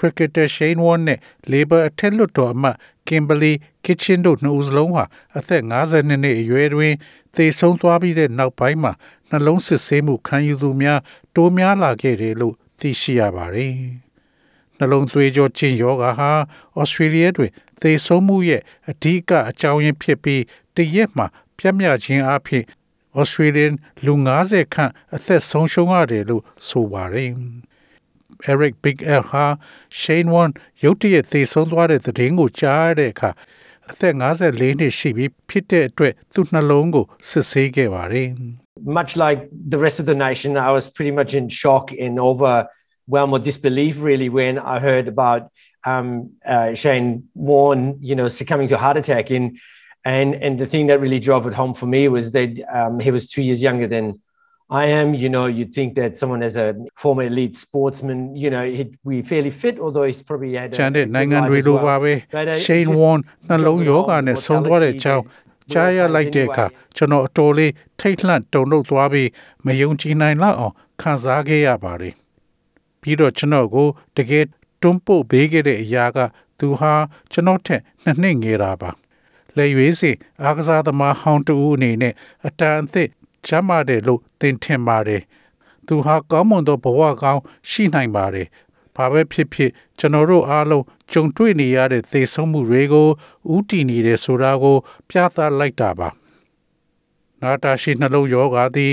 [0.00, 1.18] cricketer Shane Warne နဲ့
[1.52, 2.76] Labor အထက်လွှတ်တော်အမတ်
[3.08, 3.52] Kimberly
[3.84, 5.04] Kitchen တို့နှစ်ဦးစလုံးဟာ
[5.38, 6.94] အသက်52နှစ်အရွယ်တွင်
[7.34, 8.92] သေဆုံးသွားပြီးတဲ့နောက်ပိုင်းမှာ
[9.30, 11.00] နှလုံးစစ်ဆေးမှုခံယူသူများ
[11.34, 13.74] တိုးများလာခဲ့တယ်လို့သိရှိရပါတယ်။
[14.78, 16.30] နှလုံးသွေးကြောချင်းယောဂါဟာ
[16.78, 20.42] ဩစတြေးလျတွင်သေဆုံးမှုရဲ့အဓိကအကြောင်းရင်းဖြစ်ပြီး
[20.76, 21.26] တရက်မှာ
[21.58, 22.64] ပြတ်မြခြင်းအဖြစ်
[23.18, 23.64] ဩစတြေးလျ
[24.04, 24.12] လူ
[24.44, 27.30] 90ခန့်အသက်ဆုံးရှုံးရတယ်လို့ဆိုပါတယ်။
[28.51, 29.45] Eric Big L ဟာ
[30.01, 30.53] Shane Warne
[30.83, 33.29] ရုတ်တရက်သေဆုံးသွားတဲ့သတင်းကိုကြားရတဲ့အခါ
[33.91, 38.29] အသက်54နှစ်ရှိပြီဖြစ်တဲ့အတွက်သူ့နှလုံးကိုစစ်ဆေးခဲ့ပါတယ်
[38.83, 43.31] much like the rest of the nation, I was pretty much in shock and overwhelmed
[43.33, 45.51] with disbelief, really, when I heard about
[45.85, 49.29] um, uh, Shane Warne, you know, succumbing to a heart attack.
[49.29, 49.59] And,
[50.03, 53.11] and, and the thing that really drove it home for me was that um, he
[53.11, 54.21] was two years younger than
[54.70, 55.14] I am.
[55.14, 56.66] You know, you'd think that someone as a
[57.02, 61.04] former elite sportsman, you know, he'd be fairly fit, although he's probably had a ကျန်တဲ့
[61.04, 61.86] good နိုင်ငံ life တွေ as လို well.
[61.86, 65.72] ပါပဲ But, uh, it Shane just Warne နှ drove လုံး it ယော home, ဂနဲ့ဆုံးသွားတဲ့အကြောင်း mortality
[65.72, 66.66] ကြားရလိုက်တဲ့အခါ
[66.96, 69.28] ကျွန်တော်အတော်လေးထိတ်လန့်တုန်လှုပ်သွားပြီး
[69.66, 72.14] မယုံကြည်နိုင်လောက်အောင်ခံစားခဲ့ရပါတယ်
[73.00, 74.44] ပြီးတော့ကျွန်တော်ကိုတကယ်
[74.82, 76.18] တွန်းပို့ပေးခဲ့တဲ့အရာက
[76.58, 76.92] သူဟာ
[77.32, 78.90] ကျွန်တော်ထက်နှစ်နှစ်ငယ်တာပါ
[79.56, 82.14] လက်ရွေးစင်အားကစားသမားဟောင်းတူအနေနဲ့
[82.46, 83.08] အတန်အသစ်
[83.46, 85.22] ချမ်းမာတယ်လို့သင်ထင်ပါတယ်
[85.86, 88.46] သူဟာကောင်းမွန်သောဘဝကောင်းရှိနိုင်ပါတယ်
[88.96, 93.08] ဘာပဲဖြစ်ဖြစ်ကျွန်တော်တို့အားလုံးကြုံတွေ့နေရတဲ့သေဆုံးမှုတွေကို
[93.54, 94.76] ဥတီနေတယ်ဆိုတာကို
[95.08, 96.08] ပြသလိုက်တာပါ
[97.42, 98.92] နာတာရှိနှလုံးယောဂါသည်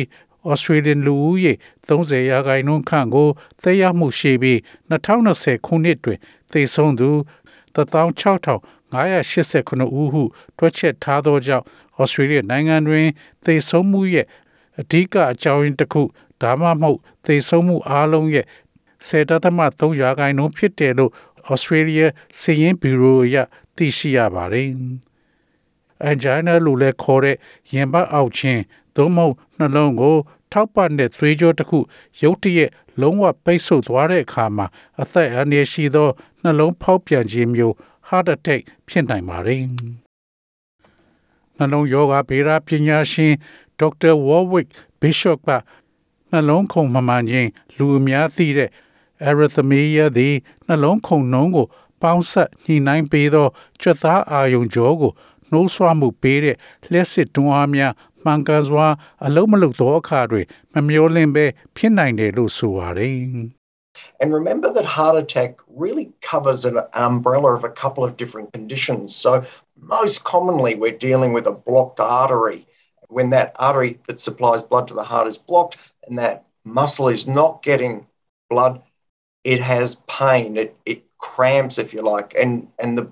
[0.49, 1.53] ဩစတြေးလျလူဦးရေ
[1.87, 3.29] 30ရာခိုင်နှုန်းခန့်ကို
[3.61, 4.57] သက်ရောက်မှုရှိပြီး
[4.89, 6.19] 2020ခုနှစ်တွင်
[6.51, 7.09] သေဆုံးသူ
[8.93, 10.23] 16589ဦးဟု
[10.57, 11.65] တွက်ချက်ထားသောကြောင့်
[11.99, 13.07] ဩစတြေးလျနိုင်ငံတွင်
[13.45, 14.25] သေဆုံးမှုရဲ့
[14.79, 16.01] အဓိကအကြောင်းရင်းတစ်ခု
[16.41, 18.45] ဒါမှမဟုတ်သေဆုံးမှုအားလုံးရဲ့
[19.07, 21.11] 10.3ရာခိုင်နှုန်းဖြစ်တယ်လို့
[21.51, 22.07] Australia
[22.39, 23.37] စီးရင်ဘီရိုအရ
[23.75, 24.69] သိရှိရပါတယ်။
[26.07, 27.35] angina လို့လည်းခေါ်တဲ့
[27.73, 28.61] ရင်ပတ်အောက်ခြင်း
[28.95, 30.15] သို့မဟုတ်နှလုံးကို
[30.51, 31.79] ထောက်ပံ့တဲ့သွေးကြောတစ်ခု
[32.21, 32.71] ရုတ်တရက်
[33.01, 34.65] လုံးဝပိတ်ဆို့သွားတဲ့အခါမှာ
[35.01, 36.09] အသက်အန္တရာယ်ရှိသော
[36.43, 37.75] နှလုံးဖောက်ပြန်ခြင်းမျိုး
[38.09, 39.61] heart attack ဖြစ်နိုင်ပါတယ်။
[41.57, 43.33] နှလုံးယောဂဗေဒပညာရှင်
[43.79, 44.69] ဒေါက်တာ Warwick
[45.01, 45.49] Bishop က
[46.31, 48.69] နှလုံးခုန်မှန်မှန်ခြင်းလူအများသိတဲ့
[49.27, 50.35] arrhythmia သည်
[50.67, 51.67] နှလုံးခုန်နှုန်းကို
[52.01, 53.47] ပေါင်းဆက်ညှိနှိုင်းပေးသော
[53.81, 55.11] ကြွက်သားအာယုံကြောကို
[55.51, 56.55] နှိုးဆွမှုပေးတဲ့
[56.91, 57.93] လျှက်စစ်တွန်းအားများ
[58.23, 58.87] မှန်ကန်စွာ
[59.25, 61.45] အလုံးမလုံးသောအခါတွင်မမျောလင့်ပဲ
[61.75, 63.56] ဖြစ်နိုင်တယ်လို့ဆိုပါတယ်
[64.19, 69.15] And remember that heart attack really covers an umbrella of a couple of different conditions.
[69.15, 69.45] So,
[69.79, 72.67] most commonly, we're dealing with a blocked artery.
[73.09, 77.27] When that artery that supplies blood to the heart is blocked and that muscle is
[77.27, 78.05] not getting
[78.49, 78.81] blood,
[79.43, 83.11] it has pain, it, it cramps, if you like, and, and the,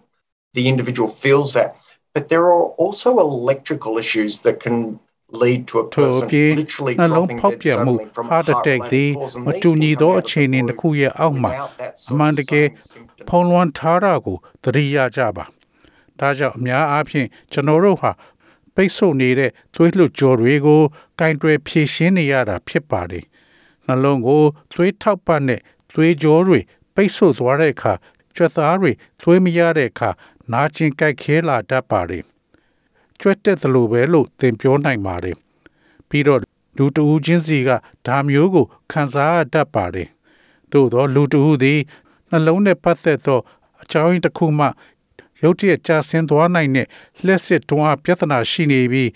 [0.53, 1.78] the individual feels that.
[2.13, 5.00] But there are also electrical issues that can
[5.41, 8.30] lead to a ထို့ person အပြင် literally နှလုံး dropping ဖောက် dead ပြန်မှု suddenly from a
[8.31, 9.36] heart heart attack related သည် cause.
[9.38, 11.52] And မ these တူ will ညီ come သော out of အခြေ the အနေတစ် blue ခုရဲ့အောက်မှာ
[11.52, 13.28] without that အ sort မှန် of တကယ် same symptom.
[13.30, 15.46] ဖုံးလွှမ်းထားတာကိုသတိရကြပါ
[16.19, 18.12] ဒါကြောင့်အများအားဖြင့်ကျွန်တော်တို့ဟာ
[18.75, 20.81] ပိတ်ဆို့နေတဲ့သွေးလွှတ်ကြောတွေကို
[21.19, 23.25] ကင်တွယ်ဖြည့်ရှင်းနေရတာဖြစ်ပါတယ်
[23.86, 24.44] နှလုံးကို
[24.74, 25.62] သွေးထောက်ပံ့တဲ့
[25.94, 26.59] သွေးကြောတွေ
[26.96, 27.94] ပိတ်ဆို့သွားတဲ့အခါ
[28.36, 30.09] ကြွက်သားတွေသွေးမရတဲ့အခါ
[30.52, 32.24] နာကျင်ကြိုက်ခဲလာတတ်ပါတယ်
[33.20, 35.38] ကြွက်တဲ့သလိုပဲလို့သင်ပြောနိုင်ပါတယ်
[36.09, 36.40] ပြီးတော့
[36.78, 37.70] လူတဦးချင်းစီက
[38.08, 40.07] ဒါမျိုးကိုခံစားရတတ်ပါတယ်
[40.72, 41.80] သို့သောလူတဦးသည်
[42.30, 43.39] နှလုံးနဲ့ပတ်သက်သော
[43.81, 44.68] အကြောင်းရင်းတစ်ခုမှ
[45.42, 46.88] ရုတ်တရက်ကြာဆင်းသွားနိုင်တဲ့
[47.25, 49.10] လက်စစ်တွန်းအားပြဿနာရှိနေပြီး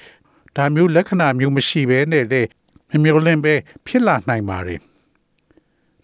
[0.55, 2.41] ဒါမျိုးလက္ခဏာမျိုးမရှိဘဲနဲ့လေ
[2.91, 3.53] မမျိုးလင့်ပဲ
[3.85, 4.79] ဖြစ်လာနိုင်ပါတယ်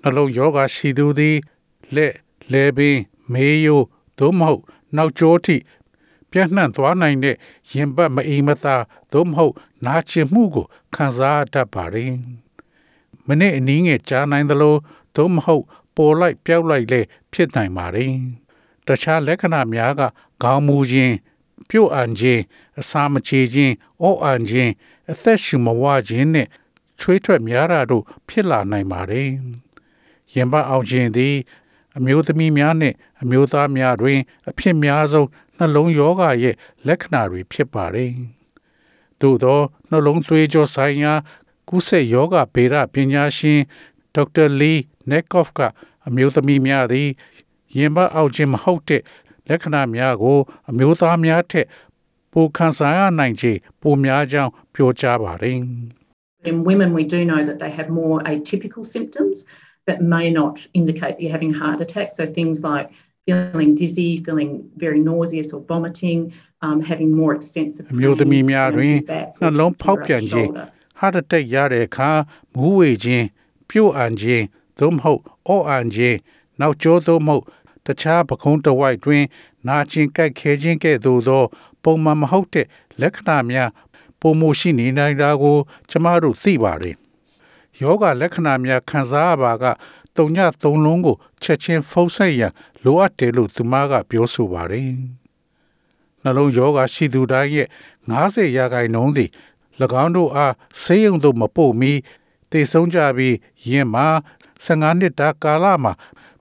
[0.02, 1.38] နှလုံးယောဂရှိသူသည်
[1.96, 2.14] လက်
[2.52, 2.98] လဲပင်
[3.34, 3.82] မေးယို
[4.18, 4.62] သို့မဟုတ်
[4.96, 5.56] နောက်ကျောထိ
[6.38, 7.36] ပြန့်နှံ့သွားနိုင်တဲ့
[7.74, 8.76] ရင်ပတ်မအိမ်မသာ
[9.12, 9.54] သို့မဟုတ်
[9.86, 10.66] နာကျင်မှုကို
[10.96, 12.14] ခံစားတတ်ပါတယ်။
[13.28, 14.76] မနစ်အနည်းငယ်ကြားနိုင်သလို
[15.16, 15.64] သို့မဟုတ်
[15.96, 18.12] ပေါ်လိုက်ပြောက်လိုက်လည်းဖြစ်နိုင်ပါတယ်။
[18.88, 20.02] တခြားလက္ခဏာများက
[20.44, 21.16] ခေါင်းမူခြင်း
[21.70, 22.42] ပြုတ်အန်ခြင်း
[22.80, 24.72] အစာမချေခြင်းအော့အန်ခြင်း
[25.12, 26.48] အသက်ရှူမဝခြင်းနဲ့
[27.00, 29.30] ချွေးထွက်များတာတို့ဖြစ်လာနိုင်ပါတယ်။
[30.34, 31.36] ရင်ပတ်အောင်ခြင်းသည်
[31.98, 34.20] အမျိုးသမီးများနှင့်အမျိုးသားများတွင်
[34.50, 35.28] အဖြစ်များဆုံး
[35.58, 36.56] နှလုံးရောဂါရဲ့
[36.88, 38.12] လက္ခဏာတွေဖြစ်ပါတယ်။
[39.22, 39.60] သို့သော
[39.90, 41.14] နှလုံးသွေးကြောဆိုင်ရာ
[41.70, 43.62] ကုသယောဂဗေဒပညာရှင်
[44.16, 44.74] ဒေါက်တာလီ
[45.10, 45.60] နက်ကော့ဖ်က
[46.08, 47.10] အမျိုးသမီးများသည်
[47.78, 49.02] ရင်ဘတ်အောက်ခြင်းမဟုတ်တဲ့
[49.50, 50.40] လက္ခဏာများကို
[50.70, 51.68] အမျိုးသားများထက်
[52.34, 53.52] ပိုခံစားရနိုင်ခြေ
[53.82, 55.60] ပိုများကြောင်းပြောကြားပါတယ်။
[56.52, 59.36] In women, we do know that they have more atypical symptoms
[59.88, 62.08] that may not indicate that you're having a heart attack.
[62.18, 62.86] So things like
[63.26, 66.20] feeling dizzy, feeling very nauseous or vomiting,
[66.66, 70.68] um, having more extensive အမျိုးသမီး pains များ around တွင် your back, နှလုံးဖောက် your ပြန်ခြင်း shoulder.
[71.00, 72.12] ဟာတတက်ရတဲ့အခါ
[72.54, 73.26] မူးဝေခြင်း
[73.70, 74.44] ပြုတ်အန်ခြင်း
[74.80, 76.18] သို့မဟုတ်အော့အန်ခြင်း
[76.60, 77.44] နောက်ကျောသို့မဟုတ်
[77.86, 79.24] တခြားပခုံးတစ်ဝိုက်တွင်
[79.68, 81.44] နာကျင်ကြိုက်ခဲခြင်းကဲ့သို့သော
[81.84, 82.66] ပုံမှန်မဟုတ်တဲ့
[83.02, 83.70] လက္ခဏာများ
[84.22, 85.58] ပုံမှုရှိနေနိုင်တာကို
[85.90, 86.96] ကျမတို့သိပါတယ်။
[87.82, 89.66] ယောဂလက္ခဏာများခံစားရပါက
[90.18, 92.52] တုံညသုံးလုံးကိုချက်ချင်းဖုံးဆက်ရန်
[92.84, 94.90] လိုအပ်တယ်လို့သူမကပြောဆိုပါတယ်။
[96.24, 97.68] နှလုံးယောဂရှိသူတိုင်းရဲ့
[98.12, 99.30] 90ရာခိုင်နှုန်းသည်၎
[100.04, 101.92] င်းတို့အားဆေးရုံသို့မပို့မီ
[102.52, 103.36] တေဆုံးကြပြီး
[103.70, 104.08] ယင်းမှာ
[104.66, 105.94] 15နှစ်တာကာလမှာ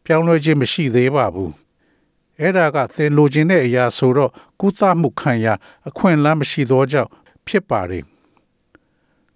[0.04, 1.50] ပြောင်းလဲခြင်းမရှိသေးပါဘူး။
[2.40, 4.30] အဲ့ဒါကသင်လိုချင်တဲ့အရာဆိုတော့
[4.60, 5.46] ကုသမှုခံရ
[5.88, 7.10] အခွင့်အလမ်းမရှိသောကြောင့်
[7.46, 8.04] ဖြစ်ပါတယ်။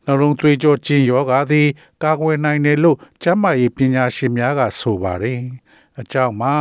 [0.09, 1.69] နှလုံးသွေးကြောကျဉ်ယောဂါသည်
[2.03, 5.41] ကာကွယ်နိုင်တယ်လို့ကျန်းမာရေးပညာရှင်များကဆိုပါတယ်။
[6.01, 6.53] အကြောင်းမှာ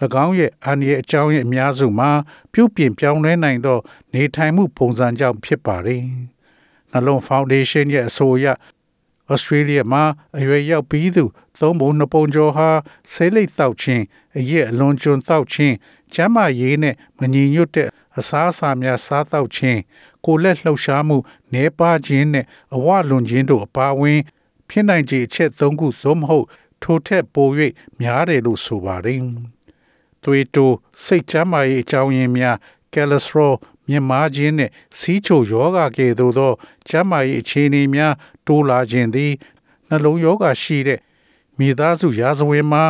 [0.24, 2.10] ၎င်းရဲ့အန္တရာယ်အကြောင်းရဲ့အများစုမှာ
[2.52, 3.78] ပြုပြင်ပြောင်းလဲနိုင်သော
[4.12, 6.02] နေထိုင်မှုပုံစံကြောင့်ဖြစ်ပါတယ်။
[6.90, 8.46] နှလုံးဖောင်ဒေးရှင်းရဲ့အဆိုအရ
[9.32, 10.02] ဩစတြေးလျမှာ
[10.36, 11.24] အရွယ်ရောက်ပြီးသူ
[11.58, 12.68] သုံးပုံနှစ်ပုံကျော်ဟာ
[13.12, 14.04] ဆေးလိပ်တောက်ခြင်း
[14.38, 15.74] အရက်အလွန်ကျွံတောက်ခြင်း
[16.14, 17.88] ကျန်းမာရေးနဲ့မညီညွတ်တဲ့
[18.18, 19.80] အစားအစာများစားတောက်ခြင်း
[20.28, 21.16] ကိုယ်လက်လှုပ်ရှားမှု
[21.52, 22.44] နှဲပါခြင်းနဲ့
[22.74, 24.20] အဝလွန်ခြင်းတို့အပါအဝင်
[24.68, 26.46] ဖြစ်နိုင်ခြေအချက်၃ခုသို့မဟုတ်
[26.82, 27.48] ထိုထက်ပို၍
[28.00, 29.20] များတယ်လို့ဆိုပါတယ်။
[30.22, 32.56] သွေးတိုးစိတ်ချမ်းသာရေးအကြောင်းရင်းများ
[32.92, 33.54] cholesterol
[33.88, 36.52] မြင့်မားခြင်းနှင့်စီးချိုယောဂကဲ့သို့သော
[36.88, 38.14] ကျန်းမာရေးအခြေအနေများ
[38.46, 39.32] တိုးလာခြင်းသည်
[39.88, 41.00] နှလုံးယောဂရှိတဲ့
[41.58, 42.84] မိသားစုရာဇဝင်မှာ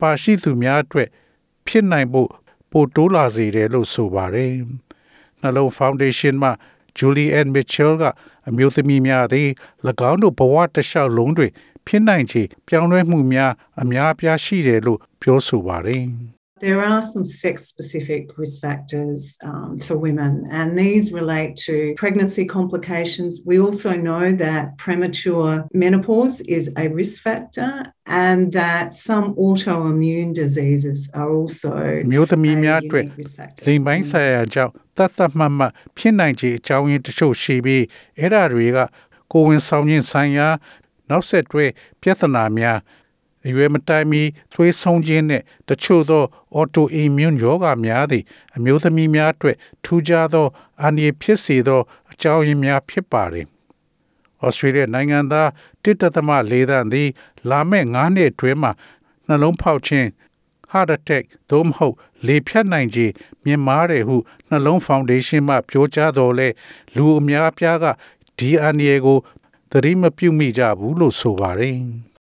[0.00, 1.08] ပါရှိသူများအတွက်
[1.66, 2.30] ဖြစ်နိုင်ဖို့
[2.70, 4.52] ပိုတိုးလာစေတယ်လို့ဆိုပါတယ်။
[5.40, 6.50] နှလုံး foundation မှ
[6.98, 8.04] Julie Ann Mitchell က
[8.48, 9.48] အမျိုးသမီးများသည်၎
[10.10, 11.50] င်းတို့ဘဝတစ်လျှောက်လုံးတွင်
[11.86, 13.52] ဖြစ်နိုင်ခြေပြောင်းလဲမှုများ
[13.82, 16.04] အများအပြားရှိတယ်လို့ပြောဆိုပါတယ်။
[16.61, 22.45] There are some sex specific risk factors um, for women, and these relate to pregnancy
[22.45, 23.41] complications.
[23.43, 31.09] We also know that premature menopause is a risk factor, and that some autoimmune diseases
[31.19, 31.73] are also
[32.11, 33.63] မျိုးသမီး a များအတွက် unique risk factor.
[33.67, 37.83] လိမ်ပိုင်းဆိုင်ရာကြောင့်တတ်တတ်မှတ်မှတ်ဖြစ်နိုင်ခြေအကြောင်းရင်းတချို့ရှိပြီး
[38.19, 38.77] အဲ့ဒါတွေက
[39.33, 40.47] ကိုယ်ဝင်ဆောင်ခြင်းဆိုင်ရာ
[41.09, 41.65] နောက်ဆက်တွဲ
[42.01, 42.77] ပြဿနာများ
[43.46, 44.22] အရွယ်မတိုင်မီ
[44.52, 46.24] သွေးဆုံးခြင်းနဲ့တချို့သော
[46.58, 48.24] autoimmune ရောဂါများသည်
[48.56, 50.46] အမျိုးသမီးများအတွက်ထူးခြားသော
[50.82, 51.80] အန္တရာယ်ဖြစ်စေသော
[52.12, 53.46] အကြောင်းရင်းများဖြစ်ပါတယ်။
[54.44, 55.50] ဩစတြေးလျနိုင်ငံသား
[55.82, 57.08] တစ်တသမ၄သန်းသည်
[57.50, 58.72] လာမယ့်9နှစ်အတွင်းမှာ
[59.26, 60.08] နှလုံးဖောက်ခြင်း
[60.72, 61.94] heart attack သို့မဟုတ်
[62.26, 63.12] လေဖြတ်နိုင်ခြင်း
[63.44, 64.16] မြင်မာတယ်ဟု
[64.48, 66.48] နှလုံးဖောင်ဒေးရှင်းမှပြောကြားတော်လဲ
[66.96, 67.84] လူအများအပြားက
[68.38, 69.18] ဒီအန်ဒီယေကို
[69.70, 71.76] သတိမပြုမိကြဘူးလို့ဆိုပါတယ်။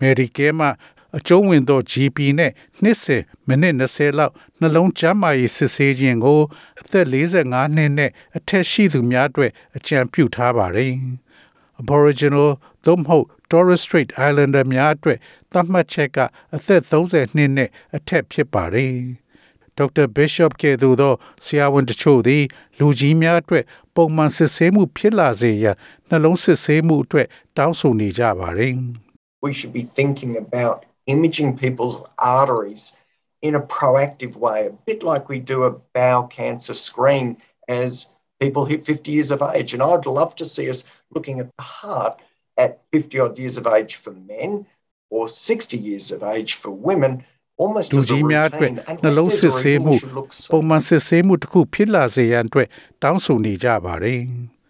[0.00, 0.70] Medicare မှာ
[1.18, 2.52] အကျုံးဝင်သော GP နဲ့
[2.82, 6.40] နှစ်စဉ်မိနစ်20လောက်နှလုံးကျန်းမာရေးစစ်ဆေးခြင်းကို
[6.80, 10.92] အသက်45နှစ်နဲ့အထက်ရှိသူများအတွက်အကြံပြုထားပါတယ်။
[11.80, 12.50] Aboriginal
[12.84, 15.18] သို့မဟုတ် Torres Strait Islander များအတွက်
[15.52, 16.18] သတ်မှတ်ချက်က
[16.54, 18.94] အသက်30နှစ်နဲ့အထက်ဖြစ်ပါတယ်။
[19.76, 21.14] ဒေါက်တာဘစ်ရှော့ကဲ့သို့သော
[21.44, 22.42] ဆရာဝန်တချို့သည်
[22.78, 23.64] လူကြီးများအတွက်
[23.94, 25.76] ပုံမှန်စစ်ဆေးမှုဖြစ်လာစေရန်
[26.08, 27.26] နှလုံးစစ်ဆေးမှုအတွက်
[27.56, 28.74] တောင်းဆိုနေကြပါတယ်။
[29.43, 32.93] we should be thinking about imaging people's arteries
[33.41, 37.37] in a proactive way, a bit like we do a bowel cancer screen
[37.67, 38.07] as
[38.39, 39.73] people hit 50 years of age.
[39.73, 42.19] And I'd love to see us looking at the heart
[42.57, 44.65] at 50 odd years of age for men
[45.09, 47.23] or 60 years of age for women.
[47.63, 49.85] Almost လူ as a ကြီးများအတွက် routine, and နှ who လုံး says စစ် the ဆေး reason
[49.85, 52.67] မှု we should look so ပုံမှန်စစ်ဆေးမှုတစ်ခုဖြစ်လာစေရန်အတွက်
[53.03, 54.21] တောင်းဆိုနေကြပါတယ်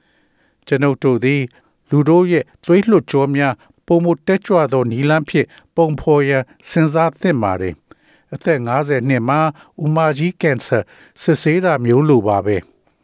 [0.68, 1.42] ။ကျွန်ုပ်တို့သည်
[1.90, 3.54] လူတို့ရဲ့သွေးလွှတ်ကြောများ
[3.87, 7.75] ပုံမတက်ကြွသောနီလန်းဖြင့်ပုံဖော်ရန်စဉ်းစားသင့်ပါတယ်။
[8.35, 9.41] အသက်50နှစ်မှာ
[9.85, 10.79] ဥမာကြီးကင်ဆာ
[11.23, 12.57] စစ်ဆေးတာမျိုးလိုပါပဲ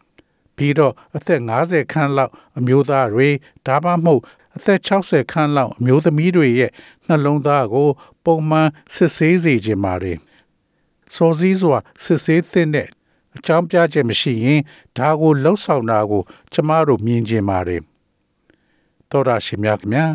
[0.56, 3.28] ။ပြီးတော့အသက်50ခန်းလောက်အမျိုးသားတွေ
[3.66, 4.22] ဒါမှမဟုတ်
[4.56, 6.70] အသက်60ခန်းလောက်အမျိုးသမီးတွေရဲ့
[7.06, 7.88] နှလုံးသားကို
[8.24, 10.18] ပုံမှန်စစ်ဆေးစေခြင်းပါတယ်။
[11.14, 12.88] စောစည်းစွာစစ်ဆေးသင့်တဲ့
[13.36, 14.60] အကြောင်းပြချက်မရှိရင်
[14.98, 16.22] ဒါကိုလှုပ်ဆောင်တာကို
[16.52, 17.82] ကျမတို့မြင်ကျင်ပါတယ်။
[19.10, 20.06] တော်ရရှိမြခင်ဗျာ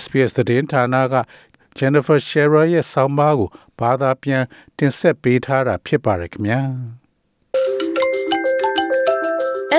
[0.00, 1.14] SPS သတင်းဌာနက
[1.78, 3.48] Jennifer Shearer ရဲ့ဆောင်းပါးကို
[3.80, 4.42] ဘာသာပြန်
[4.78, 6.60] တင်ဆက်ပေးထားတာဖြစ်ပါတယ်ခင်ဗျာ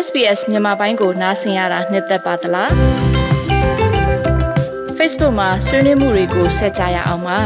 [0.05, 2.71] SBS မြန်မာပိုင်းကိုနားဆင်ရတာနှစ်သက်ပါတလား
[4.97, 7.39] Facebook မှာဆွေးနွေးမှုတွေကိုဆက်ကြရအောင်ပါ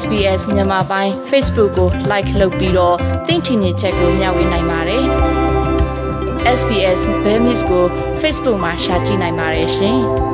[0.00, 5.04] SBS မြန်မာပိုင်း Facebook ကို like လုပ်ပြီးတော့သင်ချင်တဲ့ချက်ကိုမျှဝေနိုင်ပါတယ်
[6.58, 7.84] SBS Bemis ကို
[8.20, 10.00] Facebook မှာ share ကြည့်နိုင်ပါတယ်ရှင်။